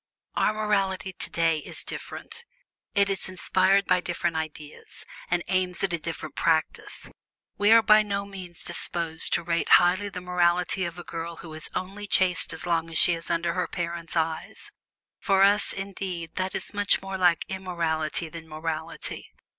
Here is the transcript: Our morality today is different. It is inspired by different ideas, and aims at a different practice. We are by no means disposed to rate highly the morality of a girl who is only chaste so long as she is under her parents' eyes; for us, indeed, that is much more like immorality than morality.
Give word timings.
Our 0.35 0.53
morality 0.65 1.13
today 1.13 1.59
is 1.59 1.83
different. 1.83 2.43
It 2.95 3.07
is 3.07 3.29
inspired 3.29 3.85
by 3.85 4.01
different 4.01 4.35
ideas, 4.35 5.05
and 5.29 5.43
aims 5.47 5.83
at 5.83 5.93
a 5.93 5.99
different 5.99 6.33
practice. 6.33 7.11
We 7.59 7.69
are 7.69 7.83
by 7.83 8.01
no 8.01 8.25
means 8.25 8.63
disposed 8.63 9.31
to 9.33 9.43
rate 9.43 9.69
highly 9.77 10.09
the 10.09 10.19
morality 10.19 10.85
of 10.85 10.97
a 10.97 11.03
girl 11.03 11.35
who 11.45 11.53
is 11.53 11.69
only 11.75 12.07
chaste 12.07 12.49
so 12.57 12.67
long 12.67 12.89
as 12.89 12.97
she 12.97 13.13
is 13.13 13.29
under 13.29 13.53
her 13.53 13.67
parents' 13.67 14.17
eyes; 14.17 14.71
for 15.19 15.43
us, 15.43 15.71
indeed, 15.71 16.31
that 16.33 16.55
is 16.55 16.73
much 16.73 17.03
more 17.03 17.15
like 17.19 17.45
immorality 17.47 18.27
than 18.27 18.49
morality. 18.49 19.29